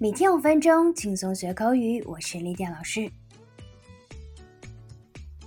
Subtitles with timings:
[0.00, 2.00] 每天五分钟，轻松学口语。
[2.04, 3.10] 我是丽典老师。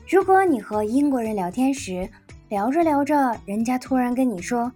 [0.06, 2.10] 如果你和英国人聊天时，
[2.50, 4.70] 聊着聊着，人家突然跟你说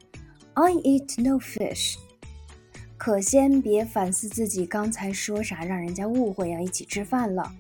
[0.54, 1.98] “I eat no fish”，
[2.96, 7.54] 可先别反思自己刚才说啥，让人家误会要一起吃饭了。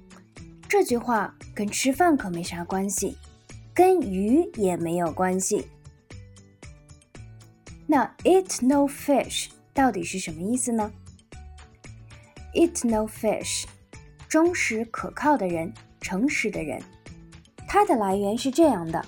[0.70, 3.18] 这句话跟吃饭可没啥关系，
[3.74, 5.68] 跟鱼也没有关系。
[7.86, 10.90] 那 “eat no fish” 到底是什么意思呢
[12.56, 13.66] ？Eat no fish，
[14.28, 16.82] 忠实可靠的人，诚实的人。
[17.68, 19.06] 它的来源是这样的：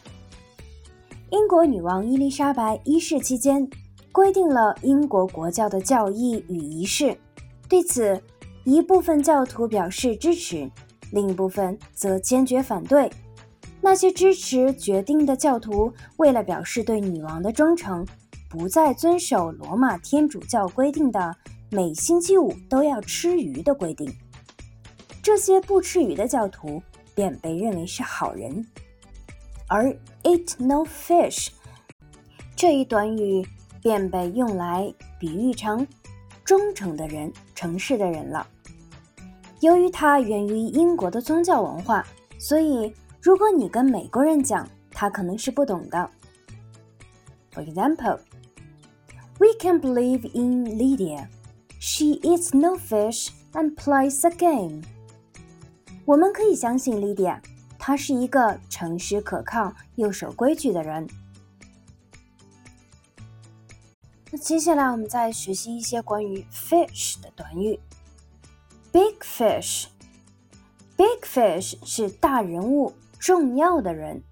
[1.31, 3.67] 英国女王伊丽莎白一世期间
[4.11, 7.17] 规定了英国国教的教义与仪式，
[7.69, 8.21] 对此
[8.65, 10.69] 一部分教徒表示支持，
[11.11, 13.09] 另一部分则坚决反对。
[13.79, 18.05] 那些支持决定的教徒为了表示对女王的忠诚，
[18.49, 21.33] 不再遵守罗马天主教规定的。
[21.69, 24.09] 每星期五都要吃鱼的规定，
[25.21, 26.81] 这些不吃鱼的教徒
[27.13, 28.65] 便被认为是好人。
[29.67, 29.91] 而
[30.23, 31.49] eat no fish
[32.55, 33.45] 这一短语
[33.81, 35.85] 便被用来比喻成
[36.45, 38.47] 忠诚的人、诚实的人了。
[39.59, 42.05] 由于它源于英国的宗教文化，
[42.39, 46.09] 所以如果你跟美国人讲，他可能是不懂的。
[47.51, 48.19] For example,
[49.37, 51.27] we can believe in Lydia.
[51.78, 54.82] She eats no fish and plays a game.
[56.04, 57.40] 我们可以相信 Lydia，
[57.78, 61.08] 她是一个诚实可靠又守规矩的人。
[64.30, 67.78] 那接下来我们再学习一些关于 fish 的短语。
[68.90, 74.22] Big fish，big fish 是大人物、重要的人。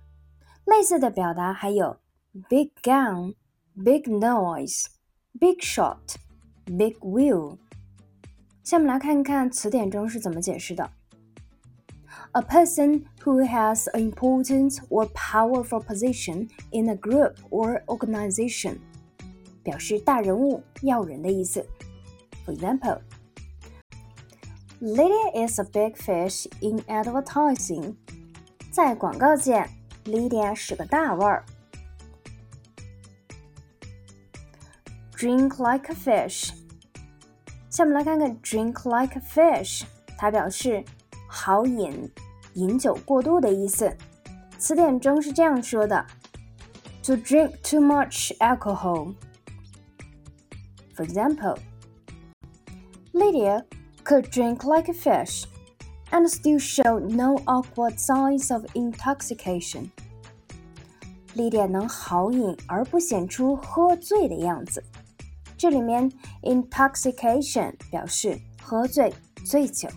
[0.65, 1.99] 类似的表达还有
[2.49, 6.17] big gun、big noise、big shot。
[6.67, 7.57] Big wheel。
[8.63, 10.91] 下面来看看词典中是怎么解释的。
[12.33, 18.79] A person who has an important or powerful position in a group or organization，
[19.65, 21.67] 表示大人物、要人的意思。
[22.47, 23.01] For example,
[24.81, 27.97] Lydia is a big fish in advertising。
[28.71, 29.67] 在广告界，
[30.05, 31.45] Lydia 是个大腕儿。
[35.17, 36.53] Drink like a fish。
[37.75, 39.85] 下面来看看 drink like a fish，
[40.19, 40.85] 它表示
[41.29, 42.11] 好饮、
[42.55, 43.97] 饮酒过度的意思。
[44.59, 46.05] 词典中是这样说的：
[47.03, 51.57] to drink too much alcohol。For example,
[53.13, 53.65] Lydia
[54.05, 55.45] could drink like a fish
[56.11, 59.91] and still show no awkward signs of intoxication.
[61.35, 64.85] Lydia 能好饮而不显出喝醉的样子。
[65.57, 66.11] 这里面
[66.43, 69.13] intoxication 表示喝醉、
[69.45, 69.89] 醉酒。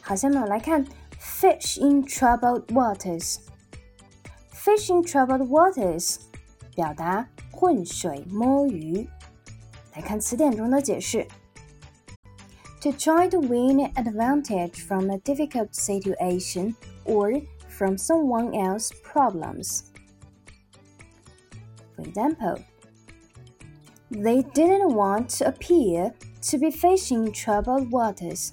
[0.00, 0.84] 好，下面我来看
[1.20, 6.16] fish in troubled waters。fish in troubled waters
[6.74, 9.08] 表达浑水摸鱼。
[9.94, 11.28] 来看词典中的解释：
[12.80, 16.74] to try to win an advantage from a difficult situation
[17.04, 19.84] or from someone else's problems.
[21.96, 22.58] For example.
[24.10, 26.12] They didn't want to appear
[26.50, 28.50] to be fishing troubled waters.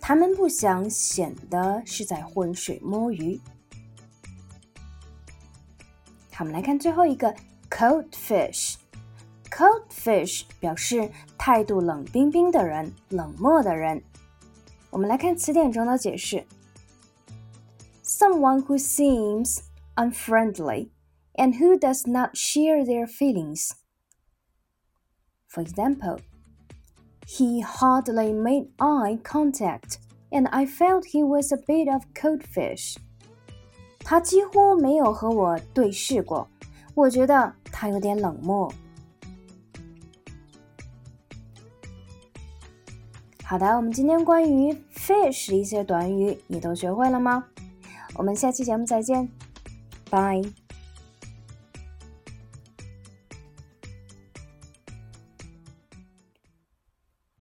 [0.00, 3.40] 他们不想显得是在浑水摸鱼。
[6.32, 7.32] 好，我们来看最后一个
[7.70, 11.08] cold fish。cold fish 表示
[11.38, 14.02] 态度冷冰冰的人，冷漠的人。
[14.90, 16.44] 我们来看词典中的解释：
[18.02, 19.60] someone who seems
[19.94, 20.88] unfriendly
[21.34, 23.70] and who does not share their feelings。
[25.48, 26.18] for example,
[27.26, 29.98] he hardly made eye contact,
[30.30, 32.96] and I felt he was a bit of cold fish.
[34.00, 36.48] 他几乎没有和我对视过，
[36.94, 38.72] 我觉得他有点冷漠。
[43.44, 47.44] 好的，我们今天关于 fish 的一些短语，你都学会了吗？
[48.14, 49.28] 我们下期节目再见，
[50.10, 50.42] 拜。